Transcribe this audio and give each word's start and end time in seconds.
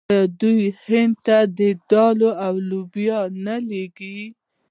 آیا 0.09 0.23
دوی 0.41 0.61
هند 0.87 1.15
ته 1.25 1.37
دال 1.91 2.19
او 2.45 2.55
لوبیا 2.69 3.19
نه 3.45 3.55
لیږي؟ 3.67 4.19